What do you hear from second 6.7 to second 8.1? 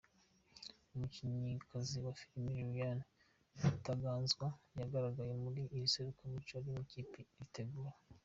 mu ikipe iritegura.